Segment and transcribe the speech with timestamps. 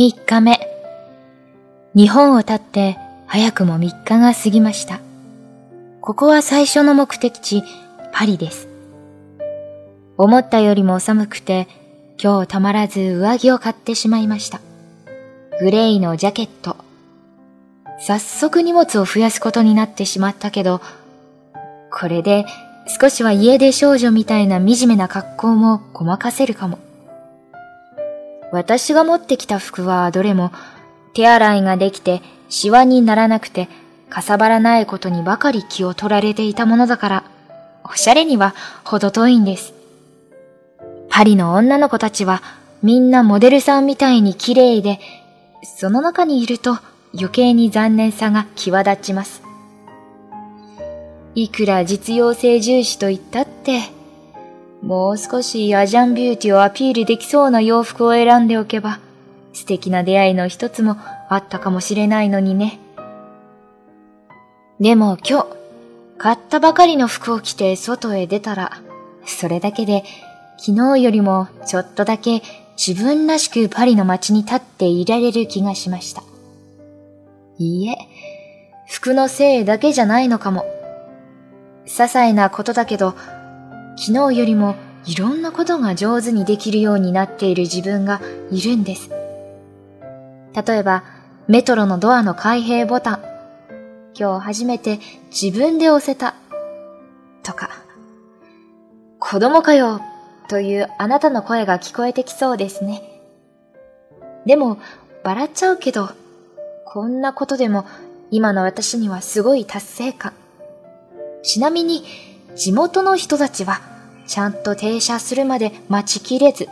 [0.00, 0.58] 3日目。
[1.94, 4.98] 日本を経って早くも3日が過ぎました。
[6.00, 7.62] ここは最初の目的地、
[8.10, 8.66] パリです。
[10.16, 11.68] 思ったよりも寒くて、
[12.18, 14.62] 今日たまらず上着を買ってしまいました。
[15.60, 16.78] グレイのジャケット。
[17.98, 20.80] 早速荷物を増やすことになってしまったけど、
[21.92, 22.46] これで
[22.98, 26.78] 少しは家出少女みたいな惨めな格好もごまかせるかも。
[28.52, 30.52] 私が持ってきた服はどれも
[31.14, 33.68] 手洗いができてシワにならなくて
[34.10, 37.24] かさばらないことにばかり気を取られていたものだから、
[37.84, 39.72] おしゃれには程遠いんです。
[41.08, 42.42] パリの女の子たちは
[42.82, 44.98] みんなモデルさんみたいに綺麗で、
[45.76, 46.78] その中にいると
[47.14, 49.42] 余計に残念さが際立ちます。
[51.36, 53.80] いくら実用性重視と言ったって、
[54.82, 58.98] もう少しアジャンビューティをアピールできそうな洋服を選んでおけば、
[59.52, 60.96] 素敵な出会いの一つも
[61.28, 62.78] あったかもしれないのにね。
[64.80, 65.46] でも今日、
[66.16, 68.80] 買ったばかりの服を着て外へ出たら、
[69.26, 70.04] それだけで
[70.58, 72.42] 昨日よりもちょっとだけ
[72.76, 76.22] 自分らしくパリの街に立っていられる気がしました。
[77.58, 77.96] いいえ、
[78.88, 80.64] 服のせいだけじゃないのかも。
[81.84, 83.14] 些細なことだけど、
[84.00, 89.10] 昨日よりもいろんなことが上手にできるようになっている自分がいるんです。
[89.10, 91.04] 例えば、
[91.48, 93.24] メトロのドアの開閉ボタン。
[94.18, 96.34] 今日初めて自分で押せた。
[97.42, 97.68] とか。
[99.18, 100.00] 子供かよ
[100.48, 103.02] というあなたの声が聞こえてきそうですね。
[104.46, 104.78] でも、
[105.24, 106.08] 笑っちゃうけど、
[106.86, 107.84] こんなことでも
[108.30, 110.32] 今の私にはすごい達成感。
[111.42, 112.04] ちなみに、
[112.56, 113.89] 地元の人たちは、
[114.30, 116.68] ちゃんと停車するまで待ちきれず、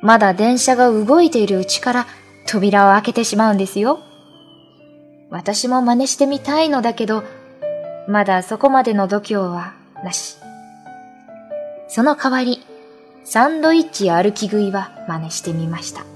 [0.00, 2.06] まだ電車が動いているうちから
[2.46, 4.00] 扉を開けてしまうんですよ。
[5.28, 7.24] 私も真似してみたいのだけど、
[8.08, 10.38] まだそこまでの度胸はなし。
[11.88, 12.62] その代わり、
[13.22, 16.06] サンドイッチ歩き食いは真似してみました。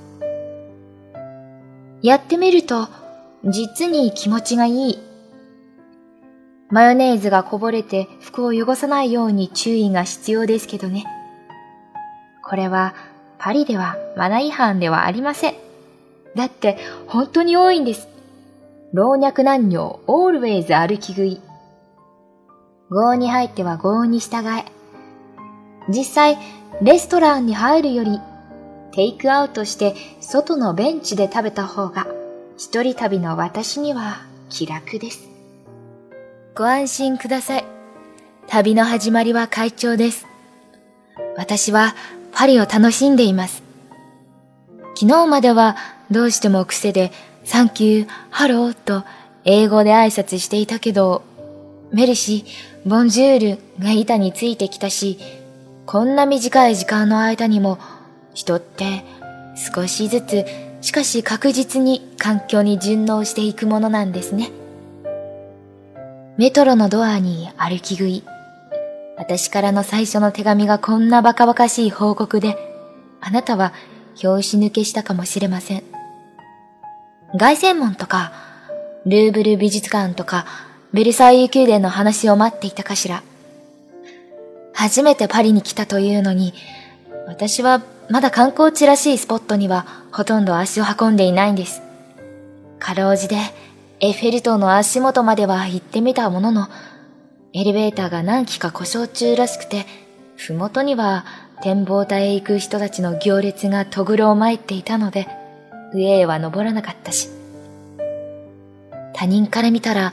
[2.01, 2.89] やってみると、
[3.45, 4.99] 実に気持ちがいい
[6.75, 11.05] マヨネーズがこぼれて服を汚さないように注意が必要ですけどね。
[12.43, 12.97] これは
[13.39, 15.55] パリではマナー違反ではありません。
[16.35, 18.09] だって本当に多いんです。
[18.93, 21.41] 老若男女、オールウェイズ歩き食い。
[22.91, 24.65] 合に入っては合に従え。
[25.89, 26.39] 実際、
[26.83, 28.19] レストランに入るより、
[28.91, 32.09] テイクアウトして外のベンチで食べた方が、
[32.59, 35.34] 一人旅の私には気楽です。
[36.57, 37.65] ご安心ください。
[38.47, 40.25] 旅の始まりは快調です。
[41.37, 41.97] 私は
[42.31, 43.65] パリを楽しんでいます。
[44.95, 45.77] 昨日までは
[46.13, 47.11] どうしても癖で
[47.43, 49.03] サンキュー、ハローと
[49.45, 51.25] 英語で挨拶していたけど、
[51.91, 55.19] メルシー、ボンジュールが板についてきたし、
[55.87, 57.81] こんな短い時間の間にも
[58.33, 59.05] 人って
[59.75, 60.45] 少しずつ
[60.83, 64.53] しかし確実に環境に順応していくものなんですね。
[66.37, 68.25] メトロのドアに歩き食い。
[69.17, 72.57] 私からの最初の手紙がこんなバカバカしい報告で、
[73.21, 73.73] あなたは
[74.17, 75.85] 拍子抜けしたかもしれません。
[77.39, 78.33] 凱旋門とか、
[79.07, 80.45] ルーブル美術館とか、
[80.93, 83.23] ベルサイユ宮殿の話を待っていたかしら。
[84.73, 86.53] 初めてパリに来たというのに、
[87.29, 87.81] 私は
[88.11, 91.81] まだ観光地らしいスポットにはほとんど足を運んでいないんです。
[92.81, 93.37] かろうじで
[94.05, 96.69] エッフェル塔の足元までは行ってみたものの、
[97.55, 99.87] エレベーターが何機か故障中らしくて、
[100.37, 101.25] ふもとには
[101.63, 105.27] 展望台へ行く人たちの行列がとぐろを巻いていたので、
[105.95, 107.31] 上へは登らなかったし。
[109.15, 110.13] 他人から見たら、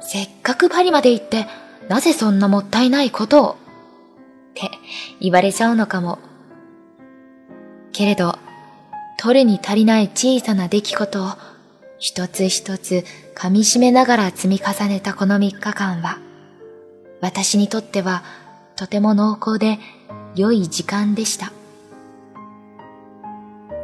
[0.00, 1.46] せっかくパリまで行って、
[1.88, 3.56] なぜそんなもったいないことをっ
[4.52, 4.70] て
[5.20, 6.18] 言われちゃうのかも。
[7.90, 8.38] けれど、
[9.16, 11.53] 取るに足りない小さな出来事を
[12.04, 13.02] 一つ一つ
[13.34, 16.18] 噛み締めながら積み重ねたこの3日間は、
[17.22, 18.22] 私にとっては
[18.76, 19.78] とても濃厚で
[20.34, 21.50] 良い時間でした。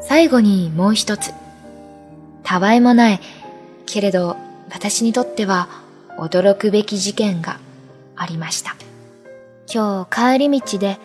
[0.03, 1.33] 最後にもう一つ、
[2.43, 3.21] たわいもない、
[3.87, 4.37] けれど
[4.71, 5.71] 私にとっては
[6.19, 7.59] 驚くべき事件が
[8.17, 8.77] ありました。
[9.73, 10.99] 今日帰り道で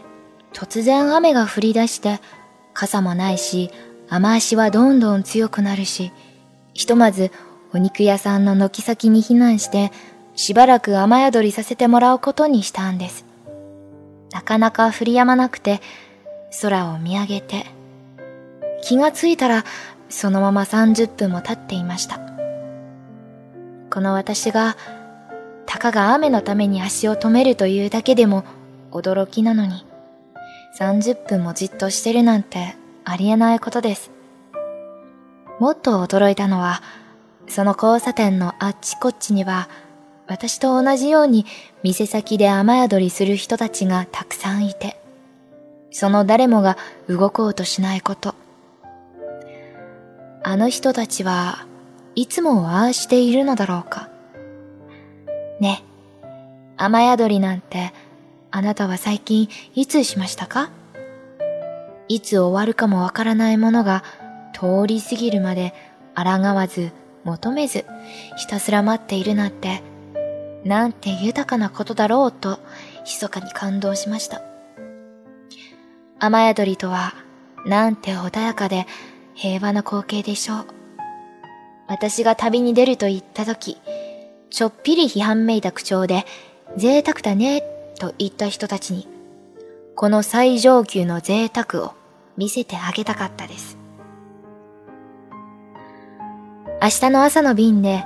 [0.52, 2.20] 突然雨が降り出して
[2.74, 3.72] 傘もないし
[4.10, 6.12] 雨足はどんどん強くなるし
[6.75, 7.31] ひとまず
[7.74, 9.92] お肉屋さんの軒先に避難して
[10.36, 13.25] しばらく雨宿りさせてもらうことにしたんです。
[14.31, 15.81] なかなか降り止まなくて
[16.62, 17.66] 空を見上げて
[18.83, 19.63] 気がついたら
[20.10, 22.19] そのまま30分も経っていました。
[23.89, 24.75] この私が、
[25.66, 28.44] たかが雨のために足を止めるというだけでも
[28.92, 29.86] 驚きなのに、
[30.77, 34.15] 30分もじっとしてるなんてありえないことです。
[35.60, 36.81] もっと驚いたのは、
[37.48, 39.69] その交差点のあっちこっちには、
[40.28, 41.46] 私と同じように
[41.84, 45.00] 店先で雨宿りする人たちがたくさんいて、
[45.92, 48.36] その誰もが動こうとしないこと。
[50.44, 51.66] あの人たちは
[52.16, 54.10] いつもああしているのだろうか。
[55.60, 55.84] ね、
[56.75, 57.94] 雨宿りなんて
[58.51, 60.69] あなたは最近いつしましたか？
[62.08, 64.04] いつ終わるかもわからないものが
[64.56, 65.74] 通り過ぎるまで
[66.16, 66.92] 抗わず
[67.25, 67.86] 求めず
[68.38, 69.84] ひたすら待っているなんて
[70.63, 72.60] なんて豊かなことだろうと
[73.04, 74.42] 密かに感動しました。
[76.18, 77.13] 雨宿りとは
[77.66, 78.88] なんて穏やかで
[79.34, 80.66] 平和な光景でしょう。
[81.88, 83.78] 私が旅に出ると言った時、
[84.50, 86.25] ちょっぴり批判めいた口調で
[86.78, 87.62] 贅沢だね
[88.00, 89.08] と言った人たちに、
[89.96, 91.94] この最上級の贅沢を
[92.38, 93.85] 見せてあげたかったです。
[96.86, 98.06] 明日の朝の便で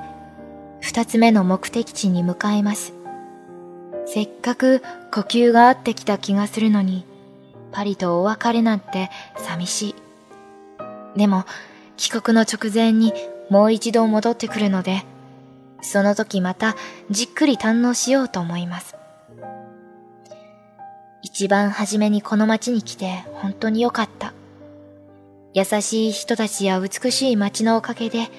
[0.80, 2.94] 二つ目の目的地に向かいます。
[4.06, 4.82] せっかく
[5.12, 7.06] 呼吸が合ってきた気がするのに、
[7.74, 9.96] パリとお別れなんて寂しい。
[11.18, 11.44] でも、
[11.98, 13.12] 帰国の直前に
[13.50, 15.04] もう一度戻ってくるので、
[15.82, 16.78] その時また
[17.10, 18.96] じっくり堪能しようと思います。
[21.22, 24.32] 一番初めにこの街に来て本当に良かった。
[25.54, 28.30] 優しい人たちや美しい街のおかげで、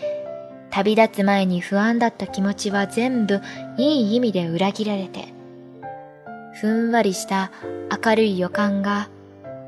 [0.70, 3.40] 旅立つ前に不安だった気持ちは全部
[3.76, 5.32] いい意味で裏切られて、
[6.61, 7.50] ふんわりした
[8.05, 9.08] 明るい予感が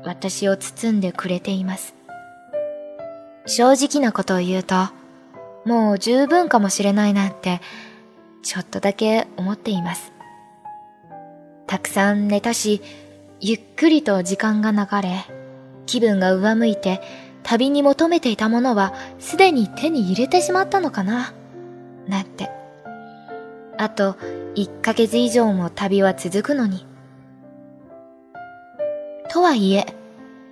[0.05, 1.95] 私を包んでくれています。
[3.45, 4.75] 正直なことを言うと、
[5.65, 7.61] もう十分かもしれないなんて、
[8.41, 10.13] ちょっとだけ思っています。
[11.67, 12.81] たくさん寝たし、
[13.39, 15.25] ゆっくりと時間が流れ、
[15.85, 17.01] 気分が上向いて、
[17.43, 21.33] 旅に求めていたものはすでに手に入れてしまったのかな？
[22.07, 22.49] なんて。
[23.77, 24.13] あと
[24.55, 26.85] 1ヶ月以上も旅は続くのに。
[29.29, 29.85] とはいえ、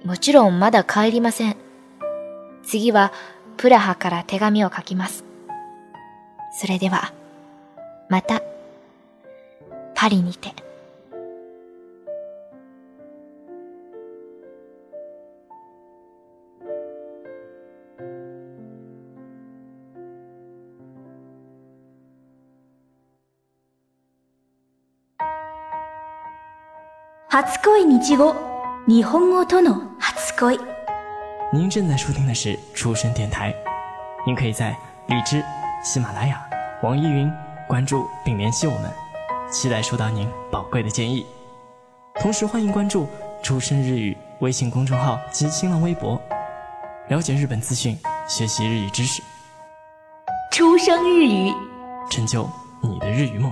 [0.03, 1.55] もちろんまだ帰りません。
[2.63, 3.11] 次は
[3.57, 5.23] プラハから手紙を書きます。
[6.59, 7.13] それでは、
[8.09, 8.41] また、
[9.93, 10.53] パリにて。
[27.31, 27.37] 初
[27.77, 28.35] 恋日語
[28.85, 30.59] 日本語との初恋
[31.53, 33.55] 您正在收听的是出生电台，
[34.27, 34.75] 您可以在
[35.07, 35.41] 荔枝、
[35.81, 36.43] 喜马拉雅、
[36.83, 37.31] 网易云
[37.69, 38.91] 关注并联系我们，
[39.49, 41.25] 期待收到您宝贵的建议。
[42.15, 43.07] 同时欢迎关注
[43.41, 46.21] 出生日语微信公众号及新浪微博，
[47.07, 47.97] 了解日本资讯，
[48.27, 49.23] 学习日语知识。
[50.51, 51.53] 出生日语，
[52.09, 52.45] 成就
[52.81, 53.49] 你的日语梦。